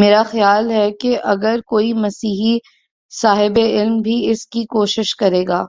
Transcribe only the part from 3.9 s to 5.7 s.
بھی اس کی کوشش کرے گا۔